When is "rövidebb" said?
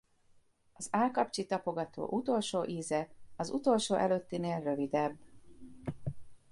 4.59-5.17